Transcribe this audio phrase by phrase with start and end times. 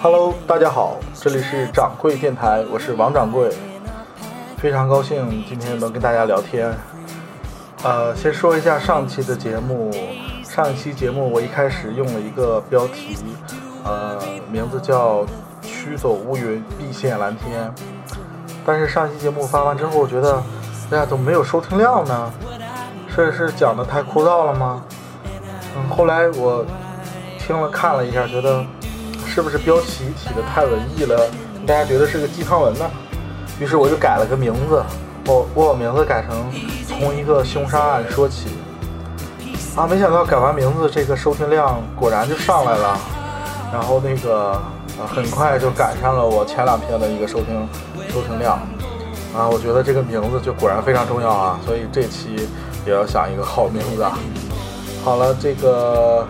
[0.00, 3.50] Hello，大家好，这里是掌柜电台，我是王掌柜，
[4.56, 6.72] 非常高兴今天能跟大家聊天。
[7.82, 9.90] 呃，先说一下上期的节目，
[10.44, 13.18] 上一期节目我一开始用了一个标题，
[13.84, 14.16] 呃，
[14.48, 15.26] 名字叫
[15.60, 17.68] “驱走乌云，必现蓝天”。
[18.64, 20.40] 但是上期节目发完之后，我觉得，
[20.92, 22.32] 哎呀，怎么没有收听量呢？
[23.12, 24.84] 是是讲的太枯燥了吗？
[25.76, 26.64] 嗯，后来我
[27.46, 28.64] 听了看了一下，觉得
[29.26, 31.28] 是不是标题起的太文艺了，
[31.66, 32.90] 大家觉得是个鸡汤文呢？
[33.60, 34.82] 于是我就改了个名字，
[35.26, 36.50] 我我把名字改成
[36.88, 38.48] 从一个凶杀案说起。
[39.76, 42.98] 啊，没想到改完名字，这个收听量果然就上来了，
[43.72, 44.58] 然后那个
[44.98, 47.68] 呃很快就赶上了我前两篇的一个收听
[48.08, 48.56] 收听量。
[49.36, 52.48] 啊，我觉得这个名字就果然非常重要啊，所以这期
[52.86, 54.18] 也要想一个好名字啊。
[55.04, 56.26] 好了，这个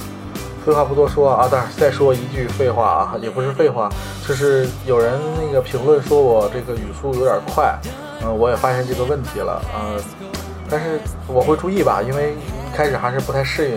[0.64, 3.90] 废话不多说啊，当然再说一句废话啊，也不是废话，
[4.26, 7.78] 就是有人那个评论说我这个语速有点快，
[8.22, 10.00] 嗯、我也发现这个问题了，呃，
[10.70, 13.76] 但是我会注意吧，因为一开始还是不太适应，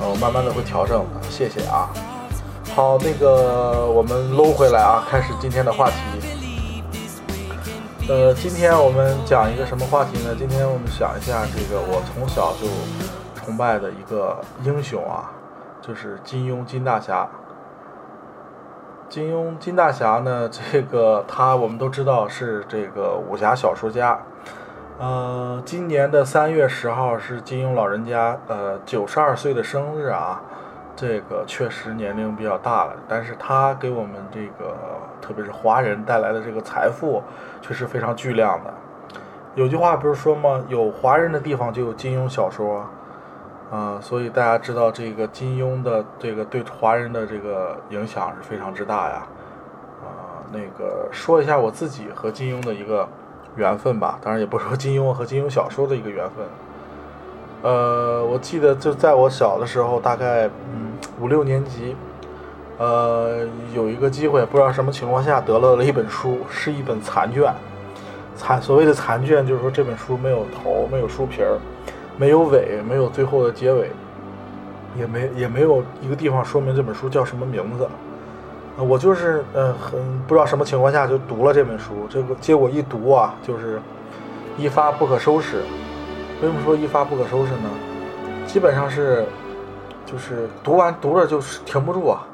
[0.00, 1.88] 呃，我慢慢的会调整的，谢谢啊。
[2.74, 5.94] 好，那个我们搂回来啊，开始今天的话题。
[8.08, 10.34] 呃，今天我们讲一个什么话题呢？
[10.36, 12.66] 今天我们想一下这个我从小就
[13.40, 15.30] 崇拜的一个英雄啊，
[15.88, 17.26] 就是金庸金大侠。
[19.08, 24.20] 金庸金大侠呢，这个他我们都知道是这个武侠小说家。
[24.98, 30.42] 呃，今年的三月十号是金庸老人家呃九十二岁的生日啊，
[30.94, 34.76] 这个确实年龄比较大了，但是他给我们这个
[35.22, 37.22] 特别是华人带来的这个财富
[37.62, 38.74] 却是非常巨量的。
[39.54, 40.62] 有句话不是说吗？
[40.68, 42.84] 有华人的地方就有金庸小说。
[43.70, 49.26] 啊、所以大家知道这个金庸的这个对华人的这个影响是非常之大呀。
[50.00, 53.06] 啊、那个说一下我自己和金庸的一个
[53.56, 56.46] 缘分吧，当然也不说金庸和金庸小说的一个缘分。
[57.60, 61.94] 呃，我记得就在我小的时候，大概嗯五六年级，
[62.78, 67.52] 呃，有一个机会，不知道什么情况下得到了一本书，是一本残卷。
[68.36, 71.58] 残所谓的残卷，就是说这本书没有头，没有书皮儿。
[72.18, 73.90] 没有尾，没有最后的结尾，
[74.96, 77.88] 也没也没有一个地方说明这本书叫什么名字。
[78.76, 83.80] 呃我就是呃很不知道什么情况下就读了这本书，这个结果一读啊，就是
[84.56, 85.62] 一发不可收拾。
[86.40, 87.68] 为什么说一发不可收拾呢？
[88.46, 89.26] 基本上是
[90.06, 92.24] 就是读完读着就是停不住啊，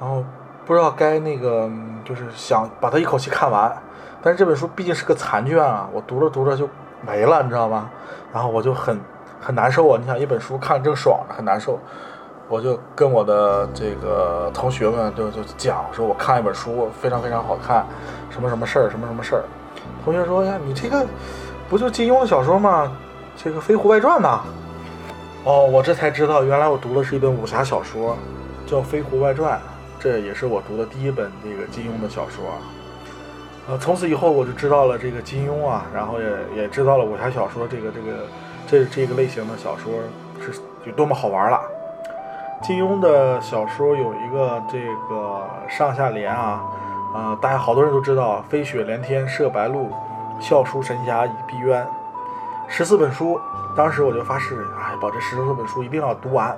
[0.00, 0.24] 然后
[0.64, 1.70] 不知道该那个
[2.02, 3.70] 就是想把它一口气看完，
[4.22, 6.66] 但是这本书毕竟是个残卷啊，我读着读着就
[7.06, 7.90] 没了，你知道吗？
[8.32, 8.98] 然后我就很
[9.40, 9.98] 很难受啊！
[10.00, 11.78] 你想一本书看正爽着，很难受，
[12.48, 17.84] 我就跟我的这个同学们就就讲说，我看一本书非常非常好看，
[18.30, 19.44] 什么什么事儿，什么什么事儿。
[20.04, 21.04] 同学说呀，你这个
[21.68, 22.90] 不就金庸的小说吗？
[23.36, 24.40] 这个《飞狐外传》呐。
[25.44, 28.16] 哦，我这才知道，原来我读的是一本武侠小说，
[28.64, 29.58] 叫《飞狐外传》，
[29.98, 32.44] 这也是我读的第一本这个金庸的小说。
[33.68, 38.26] 呃，从此以后我就知道了这个金庸啊，然后也也知道了武侠小说这个这个
[38.66, 39.92] 这这个类型的小说
[40.40, 41.60] 是有多么好玩了。
[42.60, 46.60] 金庸的小说有一个这个上下联啊，
[47.14, 49.92] 呃，大家好多人都知道“飞雪连天射白鹿，
[50.40, 51.84] 笑书神侠倚碧鸳”，
[52.66, 53.40] 十四本书。
[53.76, 56.52] 当时我就发誓，哎，把这十四本书一定要读完。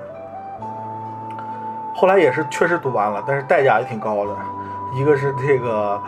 [1.94, 4.34] 后来也是确实读完了，但是代价也挺高的，
[4.94, 6.00] 一个是这个。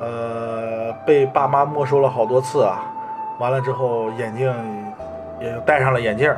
[0.00, 2.82] 呃，被爸妈没收了好多次啊！
[3.38, 4.52] 完了之后，眼镜
[5.40, 6.34] 也戴上了眼镜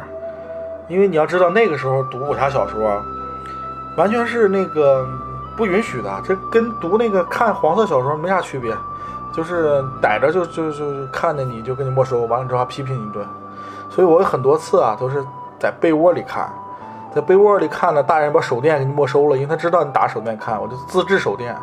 [0.88, 3.00] 因为你要知道，那个时候读武侠小说，
[3.96, 5.06] 完全是那个
[5.56, 8.74] 不允许的，这跟读那个看黄色小说没啥区别，
[9.32, 13.24] 就是逮着就就就看着你就给你没收，完了之后还批评你一顿。
[13.88, 15.24] 所以我有很多次啊，都是
[15.58, 16.50] 在被窝里看，
[17.14, 21.56] 在被窝里看呢，大人把手电给你没收了，因为他知道你打手电看，我就自制手电。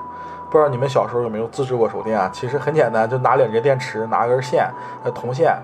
[0.52, 2.30] 不知道你们小时候有没有自制过手电啊？
[2.34, 4.68] 其实很简单，就拿两节电池，拿根线，
[5.04, 5.56] 呃，铜线，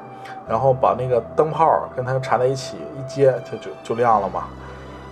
[0.48, 4.44] 然后把那个灯泡跟它缠在一起，一接就就就亮了嘛。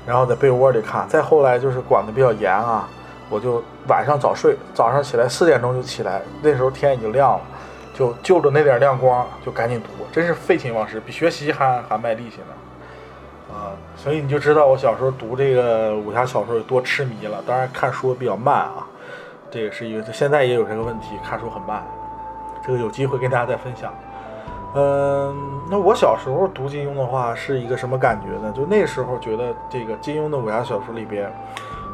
[0.05, 1.07] 然后在被窝里看。
[1.07, 2.87] 再后来就是管的比较严啊，
[3.29, 7.41] 我就晚上早睡，早上起来四点钟就起来，那时候天已经亮了，
[7.95, 13.55] 就就着那点亮光就赶紧读，真是废寝忘食，比学习还还卖力气呢。
[13.55, 17.41] 啊，所以你就知道我小时候读这个武侠小说有多痴迷了。
[17.47, 18.87] 当然看书比较慢啊。
[19.53, 21.83] 这也是一个，现在也有这个问题，看书很慢。
[22.65, 23.93] 这个有机会跟大家再分享。
[24.73, 28.51] 嗯，那我小时候读金庸的话是一个什么感觉呢？
[28.51, 31.31] 就那时候觉得这个金庸的武侠小说里边，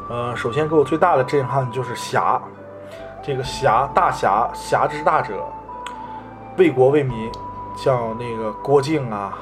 [0.08, 2.40] 呃，首先给我最大的震撼就是侠，
[3.22, 5.44] 这个侠大侠侠之大者，
[6.56, 7.30] 为国为民，
[7.76, 9.36] 像那个郭靖啊，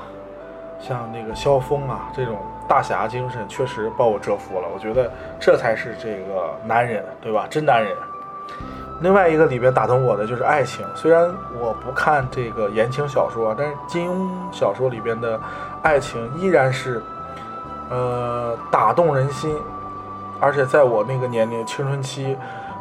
[0.81, 2.37] 像那个萧峰啊这种
[2.67, 4.67] 大侠精神，确实把我折服了。
[4.75, 7.47] 我觉得这才是这个男人，对吧？
[7.49, 7.95] 真男人。
[9.01, 15.39] 另外一个里边打动我的就是爱情，虽然我不看这个言情小说，但是金庸小说里边的
[15.83, 17.01] 爱情依然是，
[17.91, 19.57] 呃，打动人心，
[20.41, 22.37] 而且在我那个年龄青春期，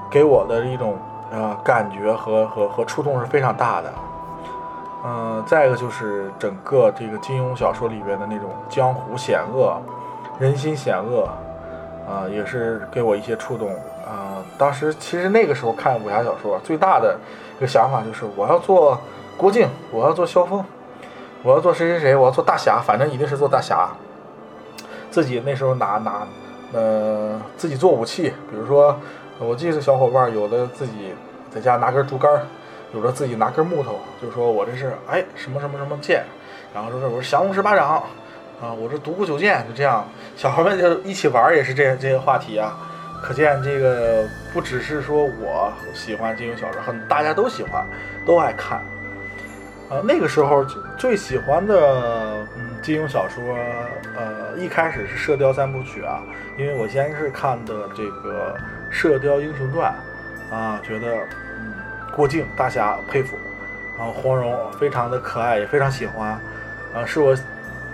[0.10, 0.98] 给我的一种
[1.32, 3.94] 呃感觉和和和触动是非常大的。
[5.06, 9.80] 嗯，再一个就是整个这个金庸小说里边的那种江湖险恶，
[10.40, 11.30] 人心险恶，
[12.10, 13.70] 啊，也是给我一些触动。
[14.58, 17.18] 当时其实那个时候看武侠小说，最大的
[17.58, 19.00] 一个想法就是我要做
[19.38, 20.66] 郭靖，我要做萧峰，
[21.44, 23.90] 我要做谁谁谁，我要做大侠，反正一定是做大侠。
[25.12, 26.28] 自己那时候拿拿，
[26.74, 29.00] 呃，自己做武器，比如说，
[29.40, 31.14] 我记得小伙伴有的自己
[31.52, 32.42] 在家拿根竹竿，
[32.94, 36.24] 有的自己拿根木头，就说我这是哎什么什么什么剑，
[36.74, 38.04] 然后说是我是降龙十八掌，
[38.62, 40.06] 啊，我是独孤九剑，就这样，
[40.36, 42.78] 小孩们就一起玩也是这这些话题啊。
[43.22, 47.86] 可见这个不只是说我喜欢金庸小说，很大家都喜欢，
[48.26, 48.82] 都爱看。
[49.90, 50.66] 呃，那个时候
[50.98, 51.76] 最喜欢的
[52.58, 53.42] 嗯金庸小说，
[54.18, 56.22] 呃，一开始是《射雕三部曲》啊，
[56.58, 58.56] 因为我先是看的这个
[58.92, 59.96] 《射雕英雄传》，
[60.54, 61.16] 啊，觉得
[61.58, 61.74] 嗯
[62.14, 63.38] 郭靖大侠佩服，
[63.98, 66.32] 然后黄蓉非常的可爱，也非常喜欢，
[66.94, 67.34] 啊，是我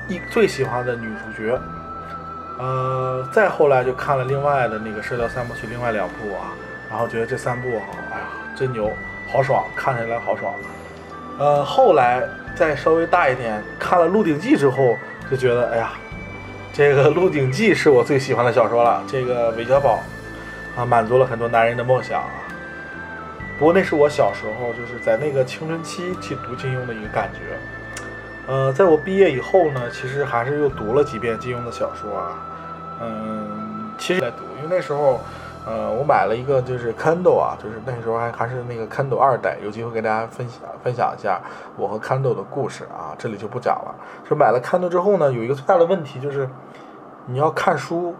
[0.07, 1.59] 一最喜欢的女主角。
[2.59, 6.53] 呃，再后来就看了另外的那个《射雕三部曲》另外两部啊，
[6.89, 7.67] 然后觉得这三部，
[8.11, 8.91] 哎呀，真牛，
[9.27, 10.53] 好爽，看起来好爽。
[11.39, 12.21] 呃，后来
[12.55, 14.95] 再稍微大一点，看了《鹿鼎记》之后，
[15.31, 15.93] 就觉得，哎呀，
[16.71, 19.03] 这个《鹿鼎记》是我最喜欢的小说了。
[19.07, 20.03] 这个韦小宝
[20.77, 22.29] 啊，满足了很多男人的梦想啊。
[23.57, 27.39] 不过那是我小时候，就是在那个青春期去读金庸的一个感觉。
[28.45, 32.39] 呃，在我毕业以后呢，其实还是又读了几遍金庸的小说啊。
[33.01, 35.21] 嗯，其实在读，因为那时候，
[35.65, 41.41] 呃，我买了一个就是 Kindle 啊，就是那时候还还是那个 Kindle 二代，有机会给大家分享分享一下
[41.77, 43.95] 我和 Kindle 的故事啊，这里就不讲了。
[44.27, 46.49] 是买了 Kindle 之后呢，有一个最大的问题就是，
[47.25, 48.13] 你要看书，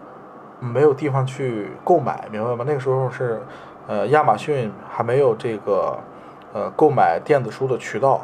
[0.62, 2.64] 没有地方去购买，明白吗？
[2.66, 3.42] 那个时候是，
[3.88, 6.00] 呃，亚马逊还没有这个，
[6.54, 8.22] 呃，购买电子书的渠道。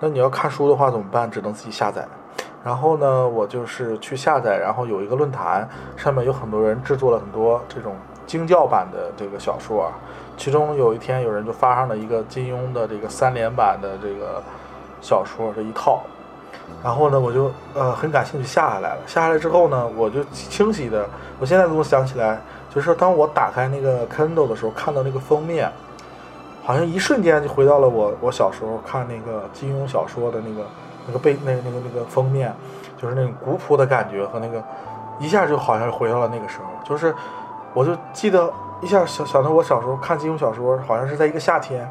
[0.00, 1.30] 那你要看书的话怎么办？
[1.30, 2.06] 只能自己下载。
[2.64, 7.94] 然后呢，我就是去下载，然后有一个论坛，上面有很多人制作了很多这种
[8.26, 9.90] 精教版的这个小说。
[10.36, 14.42] 其中有一天，有人就发上了一个金庸的这个三连版的这个
[15.00, 16.02] 小说这一套。
[16.82, 18.98] 然后呢，我就呃很感兴趣下下来了。
[19.06, 21.06] 下下来之后呢，我就清晰的，
[21.38, 22.40] 我现在都能想起来，
[22.74, 25.70] 就是当我打开那个 Kindle 的时候，看到那个封面。
[26.70, 30.64] 好像一瞬间就回到了我我小时候看那个金庸小说的那个
[31.04, 32.54] 那个背那个那个那个封面，
[32.96, 34.62] 就是那种古朴的感觉和那个
[35.18, 37.12] 一下就好像回到了那个时候，就是
[37.74, 38.48] 我就记得
[38.80, 41.90] 一下想想到我小时候看金庸小说，好像是在一个夏天，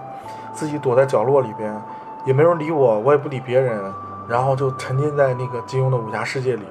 [0.53, 1.75] 自己躲在角落里边，
[2.23, 3.93] 也没人理我，我也不理别人，
[4.29, 6.65] 然后就沉浸在那个金庸的武侠世界里，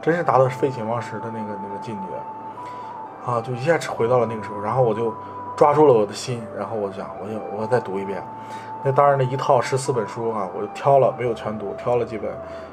[0.00, 3.38] 真是达到废寝忘食的那个那个境界啊！
[3.38, 5.12] 就一下回到了那个时候，然后我就。
[5.60, 8.26] 抓住了我的心，然后我想，我就我再读一遍。
[8.82, 12.30] 那当然，那一套十四本书啊，我就挑了，没有全读，挑了几本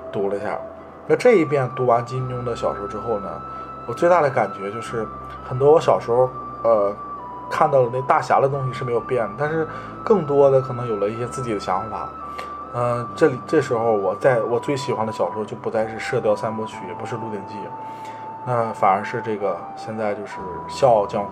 [0.10, 0.58] 读了一下。
[1.06, 3.30] 那这一遍读完金庸的小说之后呢，
[3.88, 5.06] 我最大的感觉就是，
[5.44, 6.30] 很多我小时候
[6.64, 6.96] 呃
[7.50, 9.68] 看到的那大侠的东西是没有变，但是
[10.02, 12.08] 更多的可能有了一些自己的想法。
[12.74, 17.56] 嗯，这里这时候我在我最喜欢的小说就不再是《射雕三部曲》，也不是《鹿鼎记》，
[18.46, 20.38] 那反而是这个现在就是
[20.70, 21.30] 《笑傲江湖》。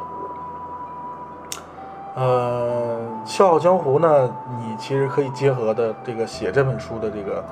[2.16, 2.98] 呃，
[3.30, 7.44] 《笑傲江湖》呢，你其实可以结合的这个写这本书的这个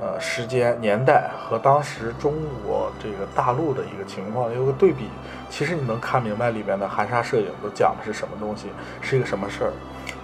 [0.00, 2.32] 呃时间年代和当时中
[2.64, 5.08] 国这个大陆的一个情况有个对比，
[5.50, 8.68] 其实你能看明白里面的含沙射影都讲的是什么东西，
[9.00, 9.72] 是一个什么事儿。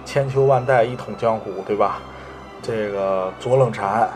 [0.05, 1.99] 千秋万代一统江湖，对吧？
[2.61, 4.07] 这个左冷禅，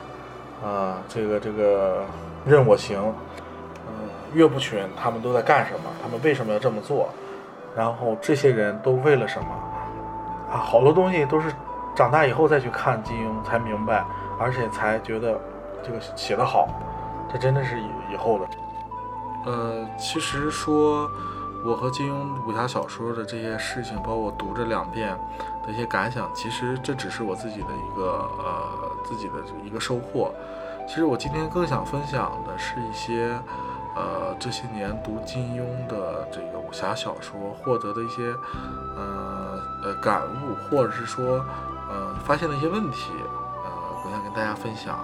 [0.63, 2.01] 啊，这个这个
[2.45, 3.13] 任我行，
[3.89, 5.89] 嗯，岳不群，他们都在干什么？
[6.01, 7.09] 他们为什么要这么做？
[7.75, 9.47] 然后这些人都为了什么
[10.51, 10.57] 啊？
[10.57, 11.53] 好多东西都是
[11.93, 14.05] 长大以后再去看金庸才明白，
[14.39, 15.39] 而且才觉得
[15.83, 16.69] 这个写得好。
[17.31, 18.45] 这真的是以以后的。
[19.45, 21.09] 呃，其实说
[21.65, 25.15] 我和金庸武侠小说的这些事情，包括读这两遍
[25.65, 30.31] 的一些感想，其实这只是我自己的一个呃自己的一个收获。
[30.87, 33.37] 其实我今天更想分享的是一些
[33.95, 38.33] 呃这些年读金庸的这个武侠小说获得的一些
[38.95, 41.43] 呃呃感悟，或者是说
[41.89, 43.11] 呃发现的一些问题，
[43.63, 43.71] 呃
[44.03, 44.99] 我想跟大家分享。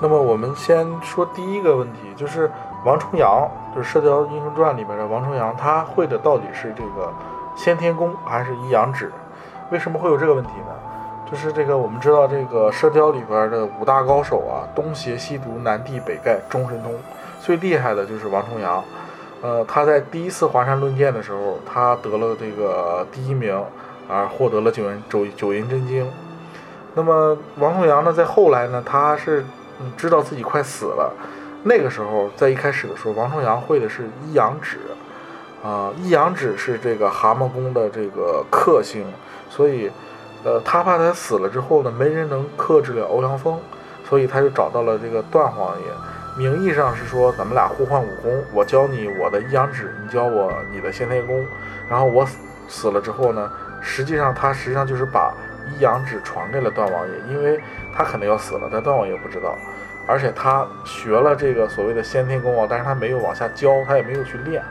[0.00, 2.50] 那么我们先说第一个问题，就是
[2.84, 7.10] 王重阳，就是《射雕英雄传》里边的王重阳，他会的到底是这个
[7.56, 9.10] 先天功还是一阳指？
[9.70, 10.93] 为什么会有这个问题呢？
[11.34, 16.94] 就是这个我们知道，这个《射雕》里边的五大高手啊，东邪西毒南帝北丐中神通，
[17.40, 18.84] 最厉害的就是王重阳。
[19.42, 23.60] 呃，他在第一次华山论剑的时候，他得了这个第一名，
[24.08, 26.08] 而获得了九阴九九阴真经。
[26.94, 29.44] 那么王重阳呢，在后来呢，他是
[29.96, 31.12] 知道自己快死了。
[31.64, 34.78] 那个时候，在一开始的时候，王重阳会的是一阳指，
[35.64, 39.04] 啊，一阳指是这个蛤蟆功的这个克星，
[39.50, 39.90] 所以，
[40.44, 43.58] 呃，他怕他死了之后呢，没人能克制了欧阳锋，
[44.08, 45.86] 所以他就找到了这个段王爷。
[46.36, 51.46] 名义上是说咱们俩互换武功，我教你我的一阳指，你教我你的先天功。
[51.88, 52.36] 然后我死
[52.68, 55.32] 死了之后呢，实际上他实际上就是把
[55.66, 57.58] 一阳指传给了段王爷，因为
[57.96, 59.56] 他肯定要死了，但段王爷不知道。
[60.06, 64.62] 而且他学了这个所谓的先天功啊，但是他没有往下教，他也没有去练，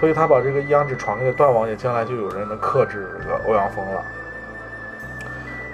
[0.00, 4.02] 所以他把这个一阳指传给了段王爷，将来就有人能克制这个欧阳锋了。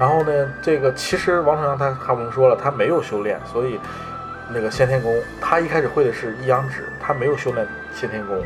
[0.02, 3.78] 然后呢，这个其实王重阳他他们说了，他没有修炼，所以。
[4.54, 8.38] 那个先天功，他一开始会的是一阳指，他没有修炼先天功，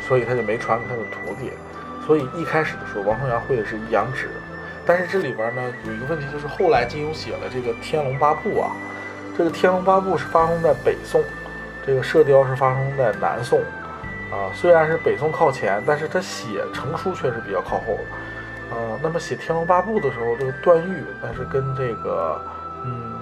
[0.00, 1.52] 所以他就没传给他的徒弟。
[2.06, 4.30] 所以一开始的时候，王重阳会的是一阳指。
[4.86, 8.70] 但是这里边呢有一个问题，就是后来金庸写了这个《天龙八部》啊，
[9.36, 11.22] 这个《天龙八部》是发生在北宋，
[11.84, 13.60] 这个《射雕》是发生在南宋
[14.30, 14.48] 啊。
[14.54, 17.98] 虽然是北宋靠前，但是他写成书却是比较靠后。
[18.70, 22.40] 呃，那么写《天龙八部》的时候，这个段誉，但是跟这个
[22.84, 23.18] 嗯。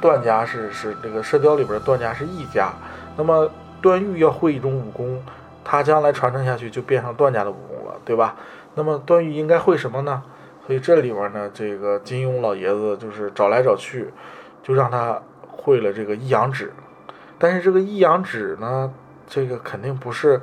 [0.00, 2.72] 段家是是这个《射雕》里边的段家是一家，
[3.16, 3.48] 那么
[3.80, 5.22] 段誉要会一种武功，
[5.62, 8.34] 他将来传承下去就变成段家的武功了，对吧？
[8.74, 10.20] 那么段誉应该会什么呢？
[10.66, 14.12] 所以这里边呢，这个金庸老爷子就是找来找去，
[14.60, 16.72] 就让他会了这个一阳指。
[17.38, 18.92] 但是这个一阳指呢，
[19.28, 20.40] 这个肯定不是，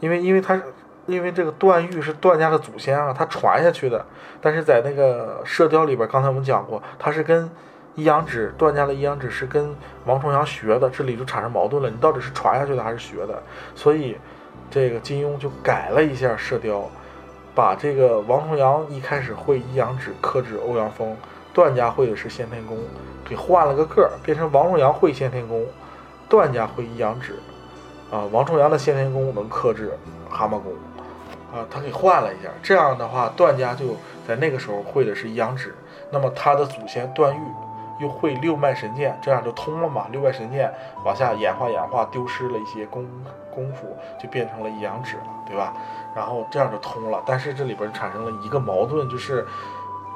[0.00, 0.60] 因为因为他
[1.08, 4.06] 因为这个段誉是段家的祖先啊，他传下去的。
[4.40, 7.50] 但是在那个《射雕》里边，刚才我们讲过，他是跟。
[7.94, 9.74] 一阳指，段家的一阳指是跟
[10.04, 11.90] 王重阳学的，这里就产生矛盾了。
[11.90, 13.42] 你到底是传下去的还是学的？
[13.74, 14.16] 所以，
[14.70, 16.88] 这个金庸就改了一下射雕，
[17.56, 21.16] 把这个王重阳一开始会一阳指克制欧阳锋，
[21.52, 22.78] 段家会的是先天功，
[23.28, 25.66] 给换了个个儿，变成王重阳会先天功，
[26.28, 27.34] 段家会一阳指，
[28.12, 29.90] 啊，王重阳的先天功能克制
[30.30, 30.72] 蛤蟆功，
[31.52, 32.48] 啊，他给换了一下。
[32.62, 35.74] 这样的话，段家就在那个时候会的是一阳指，
[36.10, 37.40] 那么他的祖先段誉。
[38.00, 40.06] 又会六脉神剑，这样就通了嘛？
[40.12, 40.72] 六脉神剑
[41.04, 43.04] 往下演化演化，丢失了一些功
[43.52, 43.88] 功夫，
[44.22, 45.72] 就变成了一阳指了，对吧？
[46.14, 47.20] 然后这样就通了。
[47.26, 49.44] 但是这里边产生了一个矛盾，就是，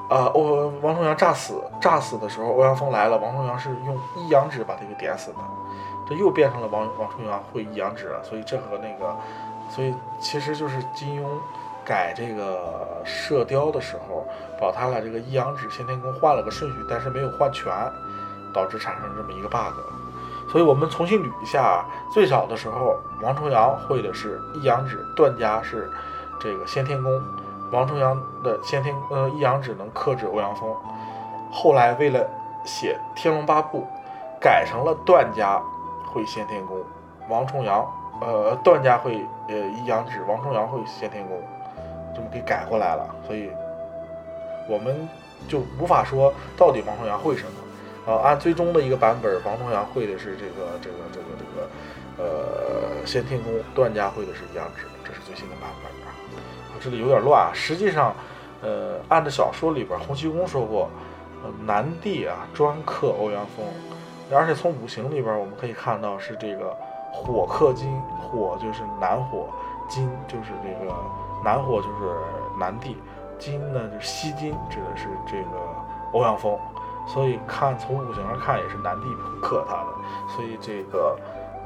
[0.09, 5.39] 呃，欧王重阳炸死，炸死的时候，欧阳锋来了，王重阳是用一阳指把他给点死的，
[6.09, 8.23] 这又变成了王王重阳会一阳指了。
[8.23, 9.17] 所以这和那个，
[9.75, 11.27] 所以其实就是金庸。
[11.85, 14.25] 改这个射雕的时候，
[14.61, 17.73] 把他俩这个一阳指先天功换了个顺序，但是没有换全，
[18.55, 19.75] 导致产生这么一个 bug。
[20.49, 25.91] 所以我们重新捋一下，最早的时候，王重阳会的是一阳指，段家是
[26.39, 27.21] 这个先天功，
[27.73, 30.73] 王重阳的先天呃一阳指能克制欧阳锋。
[31.51, 32.25] 后来为了
[32.65, 33.81] 写《天龙八部》，
[34.41, 35.61] 改成了段家
[36.07, 36.81] 会先天功，
[37.29, 37.85] 王重阳
[38.25, 41.43] 呃段家会呃一阳指，王重阳会先天功。
[42.15, 43.51] 这么给改过来了，所以
[44.69, 45.09] 我们
[45.49, 47.53] 就无法说到底王重阳会什么。
[48.05, 51.71] 啊，按最终的一个版本，王重阳会的是这个这个这个这个
[52.19, 56.13] 呃先天功，段家会的是一阳指，这是最新的版本啊。
[56.81, 58.13] 这里有点乱啊，实际上，
[58.61, 60.91] 呃，按照小说里边，洪七公说过，
[61.45, 63.65] 呃南帝啊专克欧阳锋，
[64.37, 66.77] 而且从五行里边我们可以看到是这个
[67.13, 69.47] 火克金，火就是南火，
[69.89, 70.93] 金就是这个。
[71.45, 72.17] 南火就是
[72.57, 72.97] 南帝，
[73.37, 75.59] 金呢就是西金，指的是这个
[76.13, 76.57] 欧阳锋，
[77.05, 79.09] 所以看从五行上看也是南帝
[79.43, 79.89] 克他的，
[80.29, 81.19] 所以这个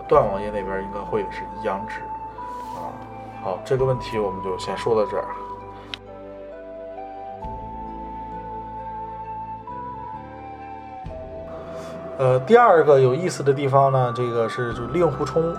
[0.09, 2.01] 段王爷那边应该会是一阳指
[2.75, 2.89] 啊。
[3.43, 5.27] 好，这个问题我们就先说到这儿。
[12.19, 15.55] 呃，第二个有意思的地方呢，这个是就令狐冲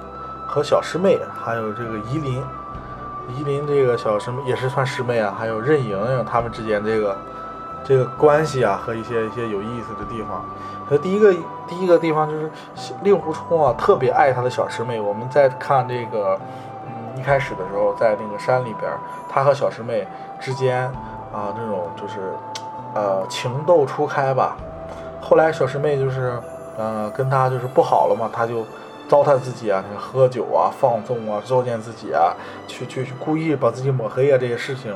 [0.48, 2.44] 和小师妹，还有这个夷陵，
[3.36, 7.18] 夷陵这个小师妹也是算师妹啊，还有任盈盈他们之间这个
[7.84, 10.44] 这个关系啊，和一些一些有意思的地方。
[10.90, 11.32] 那第一个
[11.68, 12.50] 第一个地方就是
[13.04, 15.00] 令狐冲啊，特别爱他的小师妹。
[15.00, 16.40] 我们在看这个，
[16.88, 18.92] 嗯，一开始的时候，在那个山里边，
[19.30, 20.08] 他和小师妹
[20.40, 20.86] 之间
[21.32, 22.34] 啊，这种就是
[22.96, 24.58] 呃情窦初开吧。
[25.21, 26.39] 后来小师妹就是
[26.77, 28.65] 呃跟他就是不好了嘛，他就
[29.07, 32.33] 糟蹋自己啊，喝酒啊、放纵啊、作践自己啊，
[32.67, 34.93] 去去去故意把自己抹黑啊这些事情。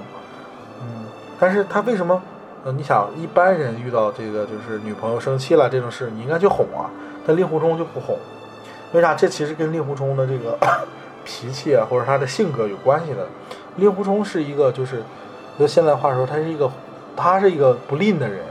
[0.81, 1.05] 嗯，
[1.39, 2.21] 但是他为什么？
[2.63, 6.85] 呃，你想一般人遇到这个就是女朋友生气了这种事，你应该去哄啊，
[7.25, 8.15] 但令狐冲就不哄，
[8.91, 9.15] 为啥？
[9.15, 10.55] 这其实跟令狐冲的这个
[11.25, 13.27] 脾气啊，或者他的性格有关系的。
[13.77, 15.01] 令狐冲是一个就是
[15.57, 16.69] 用现在话说，他是一个
[17.15, 18.41] 他是一个不吝的人，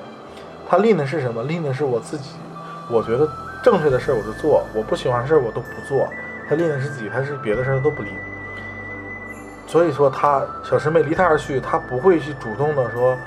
[0.70, 1.42] 他吝的是什么？
[1.42, 2.30] 吝的是我自己，
[2.88, 3.28] 我觉得
[3.60, 6.08] 正确的事儿我就做，我不喜欢事儿我都不做。
[6.48, 8.12] 他吝的是自己，他是别的事儿都不吝。
[9.66, 13.18] 所以说他小师妹离他而去，他不会去主动的说。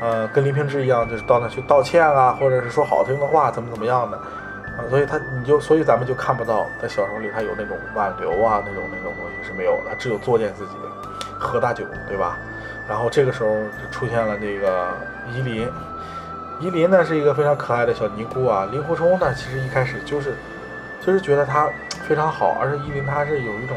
[0.00, 10.72] 呃，跟林平之一样，就是到那去道歉啊，或者是说好听的话，怎么怎么样的，啊，所以他你就所以咱们就看不到在小说里他有那种挽留啊那种那种东西是没有的，只有作践自己，
[11.38, 12.36] 喝大酒，对吧？
[12.88, 14.88] 然后这个时候就出现了这个
[15.32, 15.72] 夷陵，
[16.62, 20.36] 夷陵呢是一个非常可爱的小尼姑啊，令狐冲呢其实一开始就是
[21.04, 21.68] 就是觉得她
[22.06, 23.76] 非常好，而且夷陵他是有一种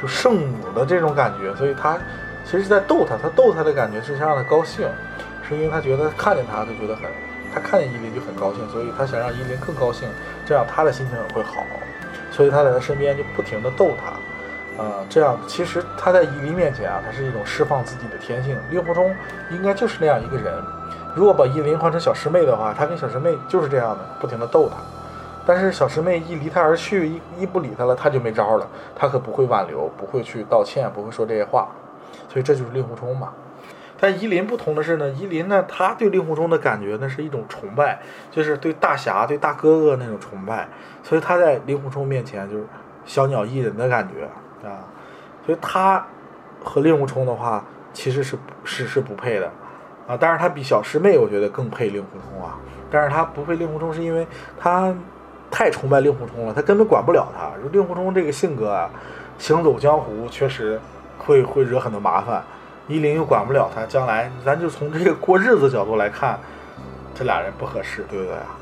[0.00, 1.96] 就圣母的这种感觉，所以他
[2.44, 4.86] 其实是在逗他，他逗他的感觉是想让他高兴。
[5.48, 7.04] 是因为他觉得看见他，就觉得很，
[7.52, 10.08] 他看见依林就很高兴，所以他想让依林更高兴，
[10.46, 11.66] 这样他的心情也会好，
[12.30, 18.56] 所以他在他身边就不停的逗他，啊，这样其实他在依林面前啊，他是一种释放自己的天性。
[18.70, 19.14] 令狐冲
[19.50, 20.54] 应该就是那样一个人，
[21.14, 24.76] 如果把依林换成小师妹的话，他跟小师妹就是这样的，不停的逗她，
[25.46, 31.68] 但是小师妹一离他而去，一一不理他了，他就没招了，他可不会挽留，不会去道歉，不会说这些话，
[32.28, 33.32] 所以这就是令狐冲嘛。
[34.00, 40.68] 但依琳不同的是呢，依琳呢，他对令狐冲的感觉呢是一种崇拜，就是对大侠、对大哥哥那种崇拜，
[41.02, 42.64] 所以他在令狐冲面前就是
[43.04, 44.24] 小鸟依人的感觉
[44.68, 44.88] 啊，
[45.46, 46.04] 所以他
[46.64, 49.48] 和令狐冲的话其实是是是不配的
[50.12, 52.56] 啊，但是他比小师妹我觉得更配令狐冲啊，
[52.90, 54.26] 但是他不配令狐冲是因为
[54.58, 54.94] 他
[55.50, 58.90] 太崇拜令狐冲了，他根本管不了他，令狐冲这个性格啊，
[59.38, 60.78] 行走江湖确实
[61.18, 62.42] 会会惹很多麻烦。
[62.88, 66.38] 依琳又管不了他，将来咱就从这个过日子角度来看，
[67.14, 68.58] 这俩人不合适，对不对啊？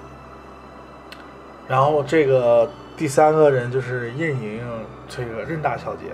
[1.66, 4.60] 然后这个第三个人就是任盈盈，
[5.08, 6.12] 这个任大小姐。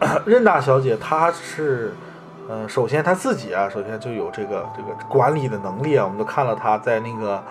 [0.24, 1.94] 任大小姐她是，
[2.48, 7.42] 嗯，首先他自己啊，首先就有这个这个管理的能力啊，我们都看了他在那个，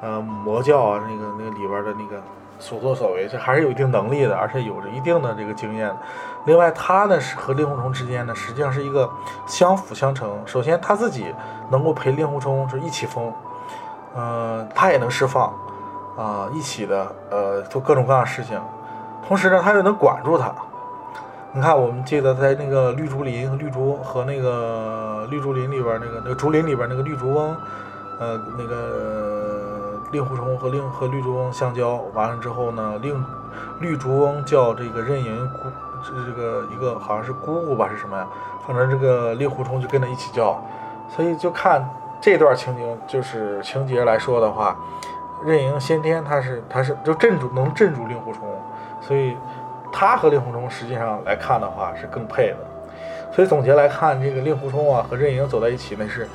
[0.00, 2.22] 呃，魔教啊那个那个里边的那个。
[2.56, 5.92] 所作所为，这还是有一定能力的，而且有着一定的这个经验。
[6.46, 9.10] 另外，他呢是和令狐冲之间呢，实际上是一个
[9.44, 10.40] 相辅相成。
[10.46, 11.34] 首先，他自己
[11.68, 13.30] 能够陪令狐冲是一起疯，
[14.16, 15.52] 嗯，他也能释放，
[16.16, 18.58] 啊，一起的呃做各种各样的事情。
[19.26, 20.54] 同时呢，他又能管住他。
[21.54, 27.56] 你看，我们记得在那个绿竹林、绿竹和那个绿竹林里边那个那个竹林里边那个绿竹翁，
[28.18, 29.70] 呃，那个。
[30.12, 33.24] 令狐冲和令和绿竹翁相交完了之后呢，令
[33.80, 35.68] 绿竹翁叫这个任盈姑，
[36.04, 38.24] 这个一个好像是姑姑吧，是什么呀？
[38.64, 40.62] 反正这个令狐冲就跟他一起叫，
[41.08, 41.84] 所以就看
[42.20, 44.76] 这段情景，就是情节来说的话，
[45.44, 48.42] 任盈先天他是他是就镇住能镇住令狐冲，
[49.00, 49.36] 所以
[49.94, 52.56] 他和令狐冲实际上来看的话是更配的。
[53.32, 56.28] 所以总结来看，这个令狐冲啊和任盈走在一起那是，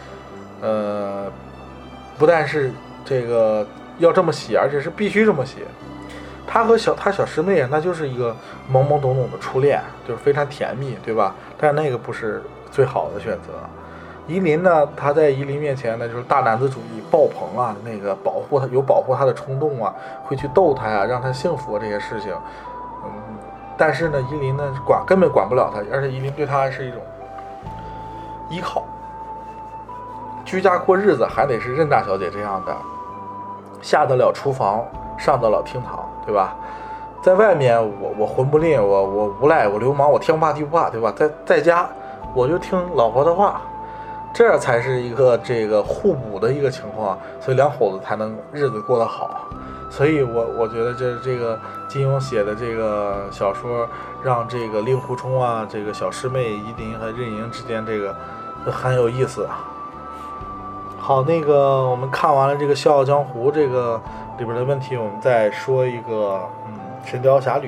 [0.61, 1.25] 呃，
[2.17, 2.71] 不但是。
[3.05, 3.65] 这个
[3.97, 5.61] 要这么写，而且是必须这么写。
[6.45, 8.35] 他和小他小师妹啊，那就是一个
[8.71, 11.33] 懵懵懂懂的初恋，就是非常甜蜜，对吧？
[11.57, 13.53] 但那个不是最好的选择。
[14.27, 22.31] 夷陵呢，他在夷陵面前呢，就是大男子主义爆棚啊，那个保护他有保护他的冲动啊，会去逗他呀，让他幸福啊这些事情。
[23.79, 27.01] 但是呢，夷陵呢管根本管不了他，而且夷陵对他是一种
[28.49, 28.83] 依靠。
[30.43, 32.75] 居家过日子还得是任大小姐这样的。
[33.81, 34.83] 下得了厨房，
[35.17, 36.53] 上得了厅堂，对吧？
[37.21, 41.13] 在外面，我我混不吝，我我无赖，我流氓，我天不怕地不怕，对吧？
[41.15, 41.87] 在在家，
[42.33, 43.61] 我就听老婆的话，
[44.33, 49.47] 这才是一个这个互补的一个情况，所以两口子才能日子过得好。
[49.89, 53.87] 所以我我觉得这这个金庸写的这个小说，
[54.23, 58.15] 让这个令狐冲啊，这个小师妹夷陵和任盈之间这个
[58.65, 59.47] 很有意思。
[60.97, 63.99] 好，那个我们看完了这个《笑傲江湖》这个
[64.37, 66.73] 里边的问题，我们再说一个，嗯，
[67.09, 67.67] 《神雕侠侣》。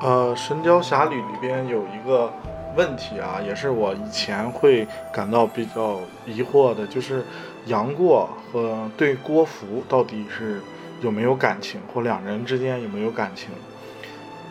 [0.00, 2.30] 呃，《神雕侠侣》里边有一个
[2.76, 7.24] 问题啊，也是我以前会感到比较疑惑的，就是
[7.66, 10.60] 杨过和对郭芙到底是
[11.00, 13.48] 有没有感情，或两人之间有没有感情？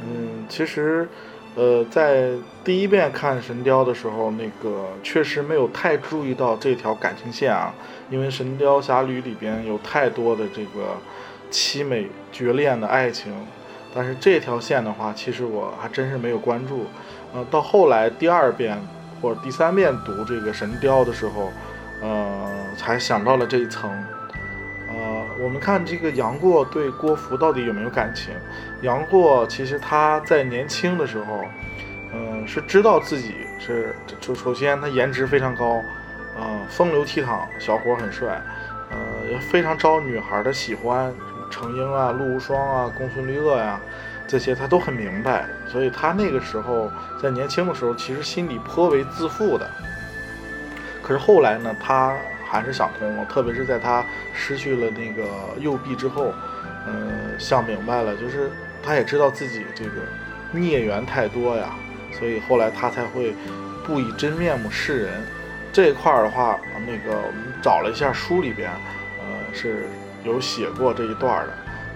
[0.02, 1.08] 嗯，其实。
[1.58, 2.32] 呃，在
[2.66, 7.74] 第一遍看《神雕》的时候，那个确实没有太注意到这条感情线啊，
[8.10, 10.98] 因为《神雕侠侣》里边有太多的这个
[11.50, 13.34] 凄美绝恋的爱情，
[13.96, 16.86] 但是这条线的话，其实我还真是没有关注。
[17.34, 18.78] 呃，到后来第二遍
[19.22, 21.52] 或者第三遍读这个《神雕》的时候，
[22.02, 23.90] 呃，才想到了这一层。
[24.90, 28.34] 呃我们看这个杨过对郭芙到底有没有感情？
[28.82, 31.44] 杨过其实他在年轻的时候，
[32.14, 35.82] 嗯，是知道自己是就首先他颜值非常高，
[36.38, 38.42] 呃，风流倜傥，小伙很帅，
[38.90, 41.14] 呃，也非常招女孩的喜欢，
[41.50, 43.80] 程英啊、陆无双啊、公孙绿萼呀，
[44.28, 49.70] 这些他都很明白，所以他那个时候在年轻的时候，其实心里颇为自负的。
[51.02, 52.16] 可是后来呢，他。
[52.48, 55.28] 还是想通了，特别是在他失去了那个
[55.60, 56.32] 右臂之后，
[56.88, 58.52] 嗯，想明白了，就是
[58.84, 59.92] 他也知道自己这个
[60.52, 61.76] 孽缘太多呀，
[62.14, 63.36] 所以后来他才会
[63.84, 65.22] 不以真面目示人。
[65.74, 68.70] 这一块儿的话，那个我们找了一下书里边，
[69.20, 69.88] 呃，是
[70.26, 71.54] 有写过这一段的，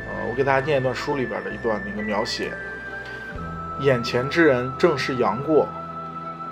[0.08, 2.54] 呃，我给大家念一段书里边的一段那个描写。
[3.82, 5.68] 眼前之人正是杨过，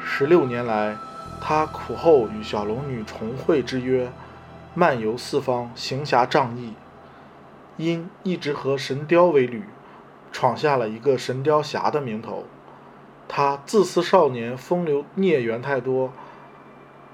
[0.03, 0.97] 十六年来。
[1.39, 4.09] 他苦候与小龙女重会之约，
[4.73, 6.73] 漫游四方，行侠仗义。
[7.77, 9.63] 因一直和神雕为侣，
[10.31, 12.45] 闯下了一个神雕侠的名头。
[13.27, 16.11] 他自私少年，风流孽缘太多，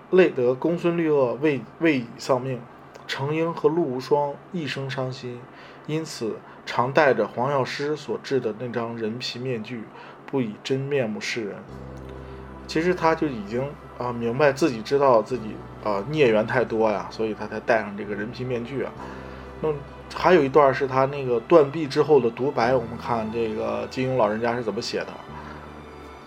[0.10, 2.62] 累得公孙绿萼为为已丧命，
[3.13, 5.39] 程英和陆无双一生伤心，
[5.86, 9.84] 因此常戴着黄药师所制的那张人皮面具，
[10.26, 11.56] 不以真面目示人。
[12.65, 13.63] 其实他就已经。
[13.99, 18.91] 啊，明白自己知道自己啊孽缘太多呀，所以他才戴上这个人皮面具啊。
[19.62, 19.69] 那
[20.15, 25.13] 还有一段是他那个断臂之后的独白，我们看这个金庸老人家是怎么写的。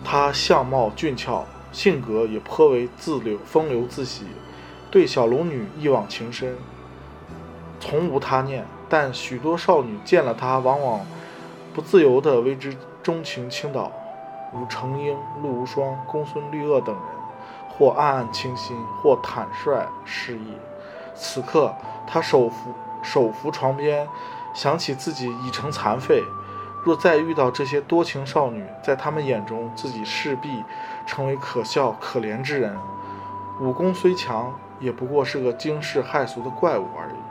[0.01, 4.23] 他相貌俊俏，性格也颇为自流风流自喜，
[4.89, 6.55] 对小龙女一往情深，
[7.79, 8.65] 从无他念。
[8.89, 11.05] 但许多少女见了他，往往
[11.73, 13.91] 不自由地为之钟情倾倒，
[14.53, 17.03] 如程英、陆无双、公孙绿萼等人。
[17.69, 20.57] 或暗暗倾心，或坦率示意。
[21.13, 21.71] 此刻，
[22.07, 24.07] 他手扶手扶床边，
[24.51, 26.23] 想起自己已成残废，
[26.83, 30.63] 若再遇到这些多情少女，在他们眼中，自己势必
[31.05, 32.75] 成为可笑可怜之人。
[33.61, 37.26] 武功虽强，也不过是个惊世骇俗的怪物而已。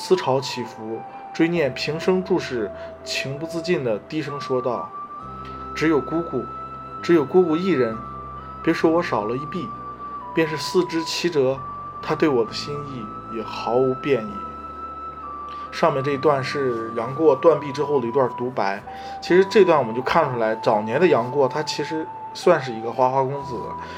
[0.00, 1.00] 思潮起伏，
[1.34, 2.70] 追念平生注视，
[3.02, 4.88] 情不自禁地低声说道
[5.74, 6.44] ：“只有姑姑，
[7.02, 7.98] 只有姑姑一人。”
[8.62, 9.68] 别说我少了一臂，
[10.34, 11.58] 便是四肢七折，
[12.00, 14.32] 他对我的心意也毫无变异。
[15.72, 18.80] 上面这一段是杨过断臂之后的一段独白。
[19.20, 23.56] 其实这段我们就看出来，早年的杨过他其实算是一个花花公子，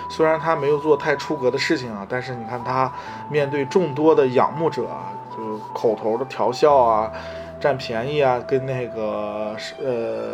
[0.08, 2.90] 虽然他没有做太出格的事情啊，但是你看他
[3.28, 7.12] 面对众多的仰慕者啊，就口头的调笑啊，
[7.60, 10.32] 占便宜啊，跟那个呃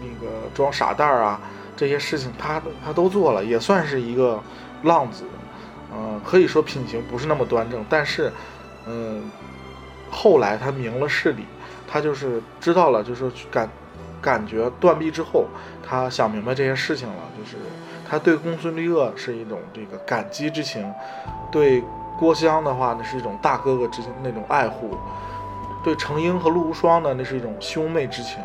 [0.00, 1.40] 那个装傻蛋儿啊。
[1.76, 4.38] 这些事情他他都做了，也算是一个
[4.82, 5.24] 浪子，
[5.90, 8.30] 嗯，可以说品行不是那么端正，但是，
[8.86, 9.30] 嗯，
[10.10, 11.46] 后来他明了事理，
[11.88, 13.66] 他就是知道了，就是感
[14.20, 15.46] 感觉断臂之后，
[15.82, 17.56] 他想明白这些事情了，就是
[18.06, 20.92] 他对公孙绿萼是一种这个感激之情，
[21.50, 21.82] 对
[22.20, 24.90] 郭襄的话那是一种大哥哥之间那种爱护，
[25.82, 28.38] 对程英和陆无双呢那是一种兄妹之情。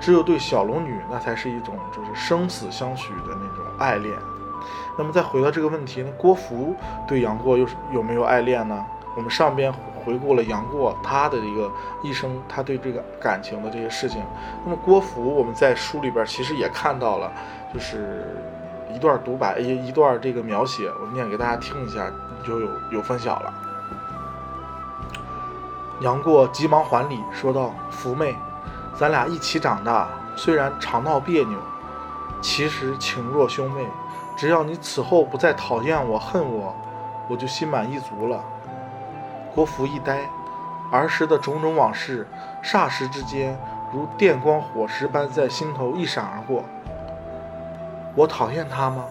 [0.00, 4.16] 只有对小龙女，那才是一种就是生死相许的那种爱恋。
[4.96, 6.74] 那么再回到这个问题，那郭芙
[7.06, 8.82] 对杨过又是有没有爱恋呢？
[9.14, 9.70] 我们上边
[10.02, 11.70] 回顾了杨过他的一个
[12.02, 14.22] 一生，他对这个感情的这些事情。
[14.64, 17.30] 那么郭芙，我们在书里边其实也看到了，
[17.74, 18.42] 就是
[18.94, 22.10] 一段独白，一一段这个描写，我念给大家听一下，
[22.44, 23.52] 就有有分晓了。
[26.00, 28.34] 杨过急忙还礼，说道：“福妹。”
[28.96, 31.58] 咱俩一起长大，虽然常闹别扭，
[32.42, 33.86] 其实情若兄妹。
[34.36, 36.74] 只要你此后不再讨厌我、恨我，
[37.28, 38.42] 我就心满意足了。
[39.54, 40.20] 郭芙一呆，
[40.90, 42.26] 儿时的种种往事，
[42.62, 43.58] 霎时之间
[43.92, 46.64] 如电光火石般在心头一闪而过。
[48.20, 49.06] 我讨厌他吗？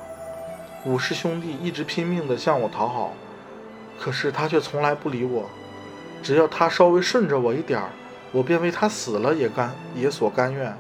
[0.86, 3.14] 五师兄弟一直拼命地向我讨好，
[4.00, 5.50] 可是他却从来不理我。
[6.22, 7.90] 只要他稍微顺着我一点儿，
[8.32, 10.78] 我便为他死了也甘也所甘愿。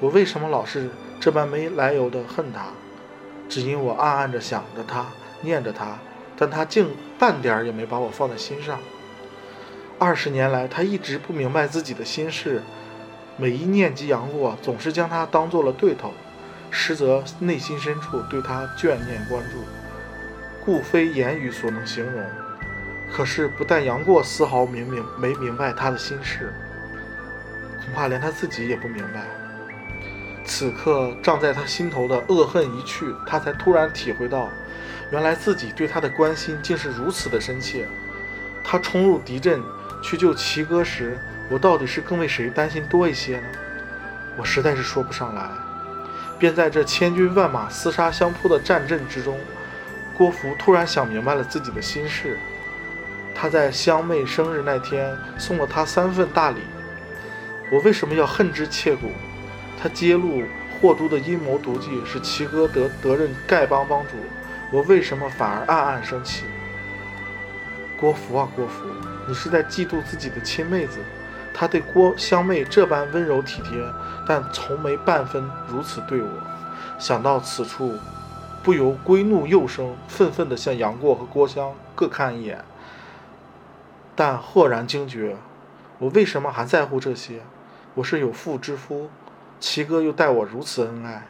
[0.00, 0.90] 我为什么老是
[1.20, 2.70] 这般没来由的恨他？
[3.48, 5.06] 只因我暗暗着想着他，
[5.42, 5.98] 念着他，
[6.36, 6.88] 但他竟
[7.20, 8.80] 半点儿也没把我放在心上。
[10.00, 12.64] 二十年来，他一直不明白自己的心事，
[13.36, 16.10] 每一念及杨过，总是将他当做了对头。
[16.76, 19.64] 实则内心深处对他眷念关注，
[20.64, 22.20] 故非言语所能形容。
[23.12, 26.52] 可是不但杨过丝毫明明没明白他的心事，
[27.78, 29.24] 恐怕连他自己也不明白。
[30.44, 34.50] 此刻胀在他心头的恶恨一去，他才突然体会到，
[35.12, 37.86] 原来自己对他的关心竟是如此的深切。
[38.64, 39.62] 他冲入敌阵
[40.02, 41.16] 去救齐哥时，
[41.48, 43.46] 我到底是更为谁担心多一些呢？
[44.36, 45.48] 我实在是说不上来。
[46.38, 49.38] 便在这千军万马厮杀相扑的战阵之中，
[50.16, 52.38] 郭芙突然想明白了自己的心事。
[53.34, 56.60] 他在香妹生日那天送了她三份大礼，
[57.72, 59.10] 我为什么要恨之切骨？
[59.82, 60.44] 他揭露
[60.80, 64.12] 霍都的阴谋毒计，使齐哥得得任丐帮帮主，
[64.70, 66.44] 我为什么反而暗暗生气？
[67.96, 68.84] 郭芙啊，郭芙，
[69.26, 70.98] 你是在嫉妒自己的亲妹子？
[71.52, 73.78] 他对郭香妹这般温柔体贴，
[74.26, 76.28] 但从没半分如此对我。
[76.98, 77.98] 想到此处，
[78.62, 82.64] 不由归怒又生，愤愤地向杨过和郭襄各看一眼。
[84.16, 85.36] 但豁然惊觉，
[85.98, 87.40] 我为什么还在乎这些？
[87.94, 89.10] 我是有妇之夫，
[89.58, 91.26] 齐哥又待我如此恩爱。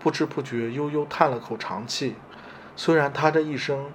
[0.00, 2.16] 不知不觉悠悠叹了口长气。
[2.74, 3.86] 虽然他这一生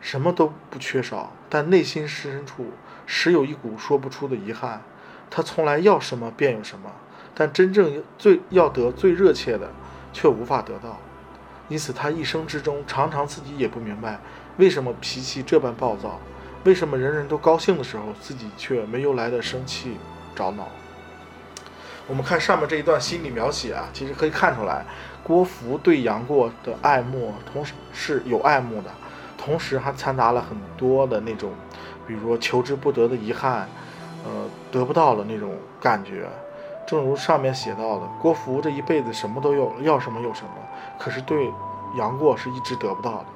[0.00, 2.72] 什么都不缺少，但内心深处。
[3.06, 4.82] 时有一股说不出的遗憾，
[5.30, 6.90] 他从来要什么便有什么，
[7.34, 9.70] 但真正最要得最热切的，
[10.12, 10.98] 却无法得到。
[11.68, 14.18] 因此，他一生之中常常自己也不明白，
[14.56, 16.18] 为什么脾气这般暴躁，
[16.64, 19.96] 为什么人人都高兴的时候，自己却没由来的生气
[20.34, 20.68] 着恼。
[22.06, 24.84] 我们看上面这一段心理描写啊，其实可以看出来，
[25.22, 28.90] 郭芙对杨过的爱慕，同时是有爱慕的，
[29.36, 31.52] 同时还掺杂了很多的那种。
[32.06, 33.68] 比如求之不得的遗憾，
[34.24, 36.26] 呃，得不到的那种感觉，
[36.88, 40.50] 正如上面写到的，郭芙这一辈子什么都有了，要什么有什么，
[40.98, 41.52] 可是对
[41.98, 43.26] 杨过是一直得不到的，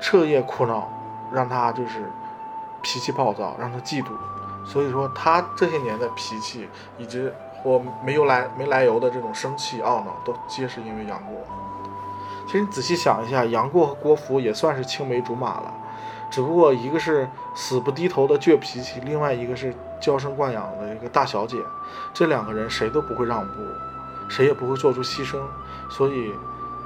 [0.00, 0.88] 彻夜苦恼，
[1.32, 2.12] 让他就是
[2.80, 4.12] 脾气暴躁，让他嫉妒，
[4.64, 7.28] 所以说他这些年的脾气，以及
[7.60, 11.34] 或没有来没来由的这种生气懊恼，都皆是因为杨过。
[12.46, 15.74] 其实你仔细想一下，杨过和郭芙也算是青梅竹马了。
[16.30, 21.58] 只不过一个是死不低头的倔脾气，另外一个是娇生惯养的一个大小姐，
[22.12, 23.54] 这两个人谁都不会让步，
[24.28, 25.38] 谁也不会做出牺牲，
[25.88, 26.34] 所以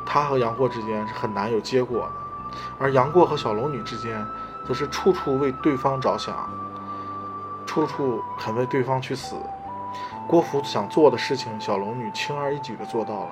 [0.04, 2.58] 他和杨过之间是很难有结果的。
[2.78, 4.24] 而杨过和小龙女之间，
[4.66, 6.48] 则是处处为对方着想，
[7.66, 9.36] 处处肯为对方去死。
[10.26, 13.30] 郭芙想做的事情，小龙女轻而易举地做到了。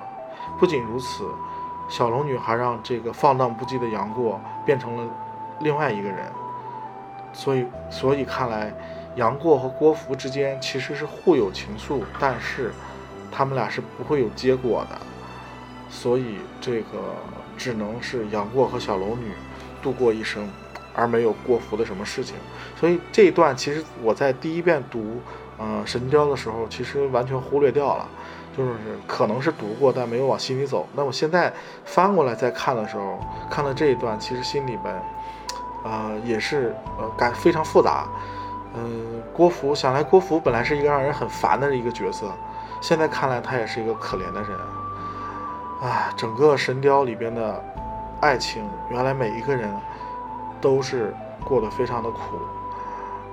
[0.59, 1.23] 不仅如此，
[1.87, 5.03] 小龙女还让这个放荡不羁的杨过变成了。
[5.59, 6.31] 另外一个人，
[7.37, 8.73] 所以所以看来，
[9.15, 12.73] 杨过和郭芙之间其实是互有情愫，但是
[13.31, 14.97] 他们俩是不会有结果的，
[15.87, 17.13] 所以这个
[17.55, 19.33] 只能是杨过和小龙女
[19.83, 20.49] 度过一生，
[20.95, 22.35] 而没有郭芙的什么事情。
[22.75, 25.21] 所以这一段其实我在第一遍读
[25.59, 28.09] 呃神雕的时候，其实完全忽略掉了，
[28.57, 28.73] 就是
[29.05, 30.87] 可能是读过，但没有往心里走。
[30.95, 31.53] 那我现在
[31.85, 34.99] 翻过来再看的时候，看到这一段，其实心里边。
[35.83, 38.05] 呃，也是呃，感非常复杂。
[38.75, 42.31] 嗯，郭芙想来，郭芙本来是一个让人很烦的一个角色，
[42.81, 44.51] 现在看来，他也是一个可怜的人。
[45.81, 47.63] 啊，整个神雕里边的
[48.19, 49.69] 爱情，原来每一个人
[50.59, 52.19] 都是过得非常的苦，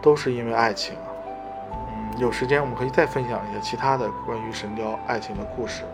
[0.00, 0.94] 都是因为爱情。
[1.70, 5.82] 嗯，有时间我们可以再分享一下其他的关于神雕爱情的故事。《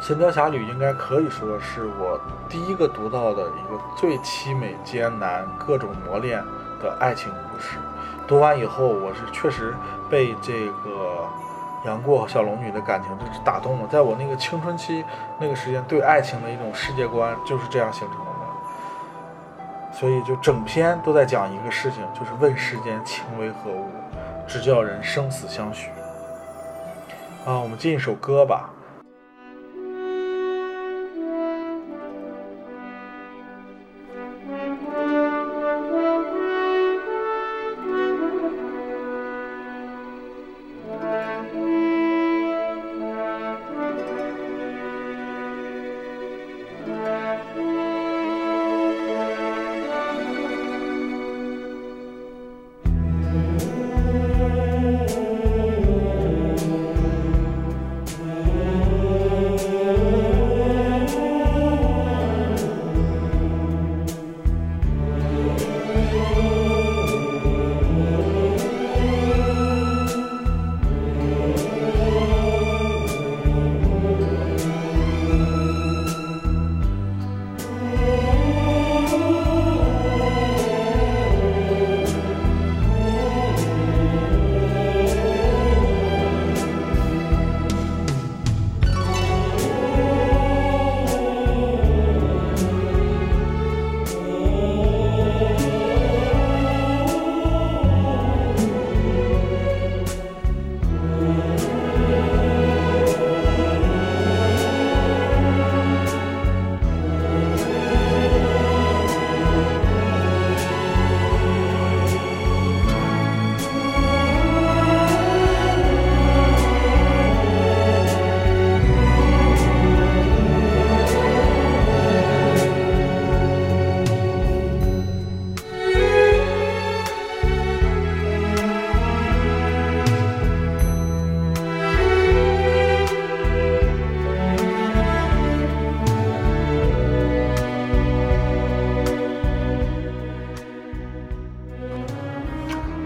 [0.00, 6.42] 神雕侠侣》应该可以说是我第一个读到的一个最凄美、艰难、各种磨练
[6.82, 7.76] 的爱情故事。
[8.26, 9.74] 读完以后，我是确实
[10.08, 11.28] 被这个
[11.84, 13.86] 杨过和小龙女的感情就是打动了。
[13.88, 15.04] 在我那个青春期
[15.38, 18.24] 那个时间，对爱情的一种世界观就是这样形成的。
[19.92, 23.90] 所以，就整篇都在讲一个事情，就是问世间情为何物，
[24.48, 25.90] 只叫人生死相许。
[27.44, 28.70] 啊，我们进一首歌吧。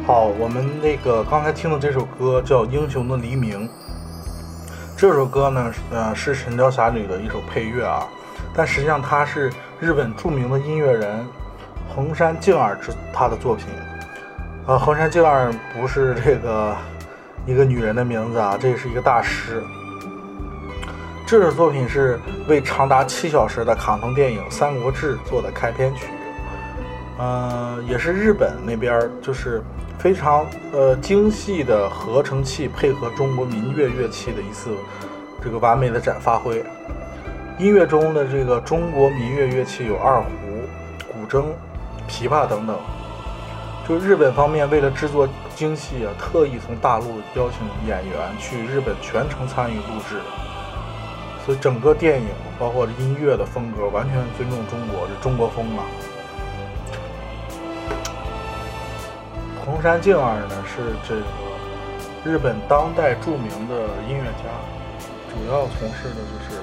[0.07, 3.67] 好，我们那个刚才听的这首歌叫《英雄的黎明》。
[4.99, 8.07] 这首歌呢，呃，是《神雕侠侣》的一首配乐啊，
[8.55, 11.25] 但实际上它是日本著名的音乐人
[11.89, 13.65] 横山静二之他的作品。
[14.67, 16.77] 呃，横山静二不是这个
[17.47, 19.63] 一个女人的名字啊，这是一个大师。
[21.27, 26.09] 这首作品是为长达七小时的卡通电影《三国志》做的开篇曲，
[27.19, 29.63] 呃，也是日本那边就是
[29.99, 34.71] 非常呃精细的合成器配合中国民乐乐器的一次
[35.43, 36.65] 这个完美的展发挥。
[37.59, 40.29] 音乐中的这个中国民乐乐器有二胡、
[41.13, 41.45] 古筝、
[42.09, 42.77] 琵琶等等。
[43.87, 50.21] 就日本方面为了制作精细啊，特意从大陆邀请演员去日本全程参与录制。
[51.45, 52.29] 所以整个电影
[52.59, 55.83] 包括音乐的风格完全尊重中国，是中国风了。
[59.75, 61.27] 横山静二呢是这个
[62.23, 63.75] 日本当代著名的
[64.07, 64.47] 音乐家，
[65.35, 66.63] 主要从事的就是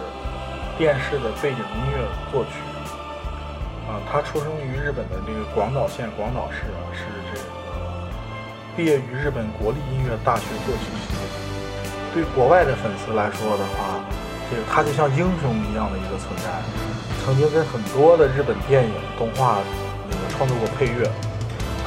[0.77, 2.63] 电视的背景音乐作曲。
[3.83, 7.43] 啊，他出生于日本的这个广岛县广岛市啊，是这个
[8.77, 11.11] 毕业于日本国立音乐大学作曲系。
[12.13, 13.99] 对国外的粉丝来说的话，
[14.49, 16.47] 这个他就像英雄一样的一个存在，
[17.25, 19.59] 曾经跟很多的日本电影、动画
[20.09, 21.11] 那个创作过配乐。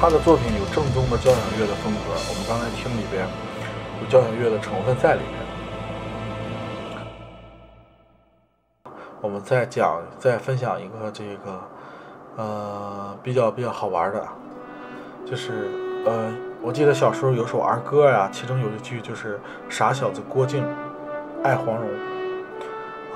[0.04, 3.26] 他的作品有正宗的交响乐的风格，我们刚才听里边
[4.02, 5.40] 有交响乐的成分在里面。
[9.22, 11.58] 我们再讲，再分享一个这个
[12.36, 14.22] 呃比较比较好玩的，
[15.24, 15.70] 就是
[16.04, 19.40] 呃，我记得小时候有首儿歌呀，其中有一句就是
[19.70, 20.62] “傻小子郭靖
[21.42, 21.88] 爱黄蓉”。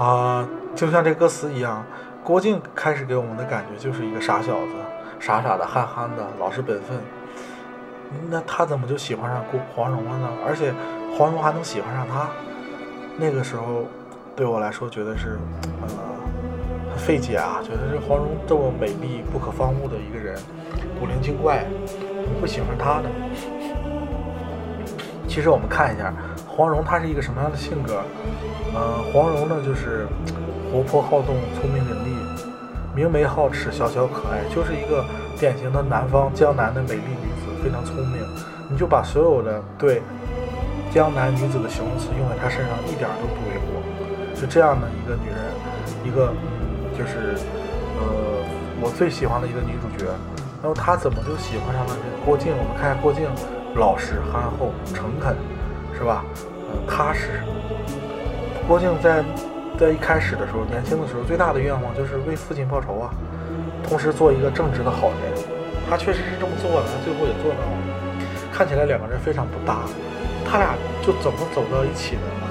[0.03, 1.85] 啊，就像这歌词一样，
[2.24, 4.72] 郭靖开始给我们的感觉就是一个傻小子，
[5.18, 6.98] 傻傻的、憨憨的，老实本分。
[8.31, 10.28] 那他怎么就喜欢上郭黄蓉了呢？
[10.46, 10.72] 而且
[11.16, 12.28] 黄蓉还能喜欢上他？
[13.16, 13.85] 那个时候
[14.35, 15.38] 对我来说，觉得是
[15.83, 15.88] 呃
[16.90, 20.38] 很费解啊，觉得这黄蓉这么美丽、不可方物的一个人，
[20.98, 23.11] 古灵精怪，怎么会喜欢他呢？
[25.28, 26.12] 其实我们看一下。
[26.46, 28.02] 黄蓉她是一个什么样的性格？
[28.74, 30.09] 呃，黄蓉呢，就是
[30.72, 32.17] 活泼好动、聪明伶俐、
[32.98, 35.04] 明眉皓齿、小巧可爱，就是一个
[35.38, 38.20] 典型的南方江南的美丽女子，非常聪明。
[38.68, 40.02] 你就把所有的对
[40.90, 43.81] 江南女子的形容词用在她身上，一点都不为过。
[44.35, 45.38] 就这样的一个女人，
[46.04, 46.35] 一个
[46.98, 47.38] 就是
[48.00, 48.42] 呃
[48.81, 50.10] 我最喜欢的一个女主角。
[50.60, 52.52] 然后她怎么就喜欢上了这郭靖？
[52.52, 53.31] 我们看下郭靖，
[53.77, 55.37] 老实憨厚、诚恳。
[55.96, 56.25] 是吧？
[56.35, 57.42] 嗯，踏实。
[58.66, 59.23] 郭靖在
[59.79, 63.14] 在一开始的时候，年轻的时候，最大的愿望就是为父亲报仇啊，
[63.87, 65.31] 同时做一个正直的好人。
[65.88, 67.79] 他确实是这么做的，他最后也做到了。
[68.52, 69.87] 看起来两个人非常不搭，
[70.44, 72.50] 他俩就怎么走到一起的呢？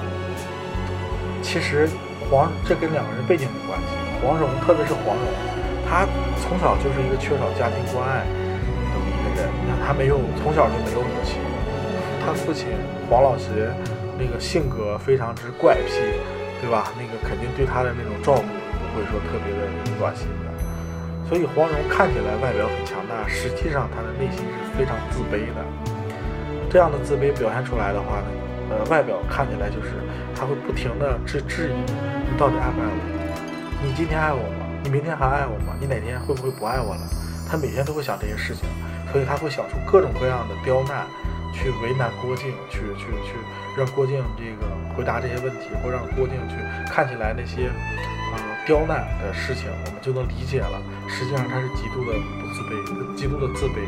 [1.42, 1.86] 其实
[2.30, 3.92] 黄这跟两个人背景有关系。
[4.24, 5.28] 黄蓉，特别是黄蓉，
[5.84, 6.08] 她
[6.40, 9.52] 从小就是一个缺少家庭关爱的一个人。
[9.52, 11.36] 你看，她没有从小就没有母亲。
[12.24, 12.72] 她父亲
[13.08, 13.52] 黄老邪
[14.18, 15.92] 那个性格非常之怪癖，
[16.60, 16.92] 对吧？
[16.98, 19.66] 那个肯定对他的那种照顾不会说特别的
[19.98, 20.50] 暖心的。
[21.28, 25.60] 所以黄蓉看起来外表很强大，实际上她的内心是非常自卑的。
[26.70, 28.28] 这样的自卑表现出来的话呢，
[28.70, 30.00] 呃，外表看起来就是
[30.34, 33.00] 他会不停的质质疑你到底爱不爱我？
[33.84, 34.66] 你今天爱我吗？
[34.84, 35.76] 你明天还爱我吗？
[35.78, 37.00] 你哪天会不会不爱我了？
[37.48, 38.64] 他每天都会想这些事情，
[39.12, 41.06] 所以他会想出各种各样的刁难。
[41.52, 43.34] 去为难郭靖，去去去
[43.76, 46.56] 让郭靖这个回答这些问题，或让郭靖去
[46.90, 48.36] 看起来那些啊
[48.66, 50.80] 刁难的事情，我们就能理解了。
[51.08, 52.72] 实际上他是极度的不自卑，
[53.16, 53.80] 极度的自卑。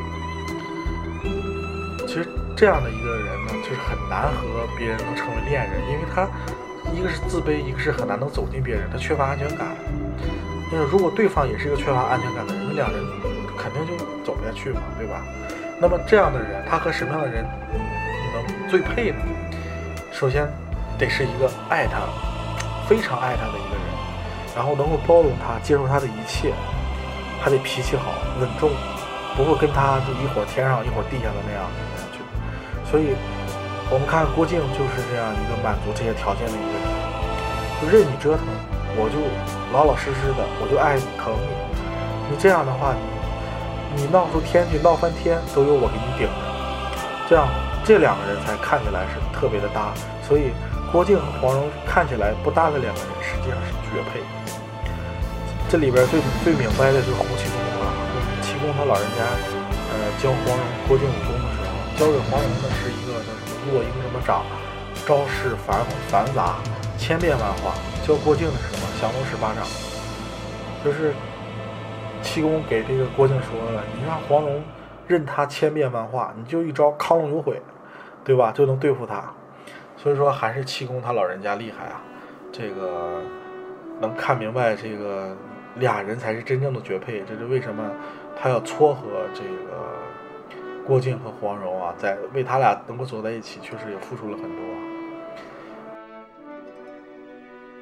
[2.07, 6.27] 其实这样的一个人呢，就是很难和别人能成为恋人，因为他
[6.93, 9.77] 一个是自卑，一个是很难能走进别人，他缺乏安全感。
[10.73, 13.01] 那如果对方也是一个缺乏安全感的人，那两人
[13.57, 15.23] 肯定就走不下去嘛，对吧？
[15.83, 17.43] 那么这样的人，他和什么样的人
[18.35, 19.16] 能最配呢？
[20.12, 20.47] 首先，
[20.99, 22.05] 得是一个爱他、
[22.87, 23.85] 非常爱他的一个人，
[24.55, 26.53] 然后能够包容他、接受他的一切，
[27.41, 28.68] 还得脾气好、稳重，
[29.35, 31.64] 不会跟他就一会儿天上一会儿地下的那样
[31.97, 32.20] 下去。
[32.85, 33.16] 所以，
[33.89, 36.85] 我们看郭靖就是这样一个满足这些条件的一个人，
[37.81, 38.45] 就任你折腾，
[39.01, 39.16] 我就
[39.72, 41.57] 老老实实的，我就爱你疼你。
[42.28, 42.93] 你这样的话，
[43.97, 44.07] 你。
[44.11, 46.34] 闹出天去，闹翻天都有我给你顶着，
[47.28, 47.47] 这样
[47.86, 49.95] 这两个人才看起来是特别的搭。
[50.26, 50.51] 所以
[50.91, 54.18] 郭靖和黄蓉看起来不搭的两个人，实际上是绝配。
[55.70, 57.86] 这里边最最明白的就是洪七公了。
[58.43, 59.22] 七公他老人家，
[59.95, 64.43] 呃，教黄蓉、郭靖武功的时候，教给黄蓉的是一个叫什么落英什么掌，
[65.07, 66.59] 招式繁繁杂，
[66.99, 67.78] 千变万化。
[68.03, 69.62] 教郭靖的是什么降龙十八掌，
[70.82, 71.14] 就是
[72.23, 74.62] 七公给这个郭靖说了，你让黄蓉
[75.07, 77.61] 任他千变万化，你就一招亢龙有悔，
[78.25, 78.53] 对吧？
[78.53, 79.25] 就能对付他。
[79.97, 82.01] 所以说还是七公他老人家厉害啊，
[82.51, 83.21] 这个
[84.01, 85.37] 能看明白这个
[85.75, 87.91] 俩人才是真正的绝配，这是为什么
[88.41, 89.03] 他要撮合
[89.35, 89.87] 这个
[90.87, 94.61] 郭靖和黄蓉啊，在为他俩能够走在一起，确实也付出了很多。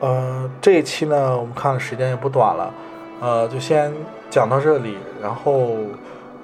[0.00, 2.72] 呃，这一期呢，我们看的时间也不短了，
[3.20, 3.92] 呃，就先
[4.30, 5.76] 讲到这里，然后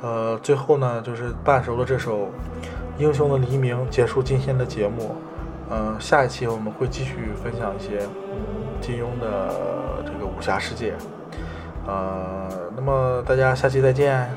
[0.03, 2.23] 呃，最后呢，就是伴熟了这首
[2.99, 5.15] 《英雄的黎明》，结束今天的节目。
[5.71, 8.07] 嗯，下一期我们会继续分享一些
[8.81, 10.95] 金庸的这个武侠世界。
[11.87, 14.29] 呃，那么大家下期再见。